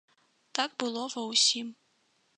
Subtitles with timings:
[0.59, 1.67] Так было ва ўсім.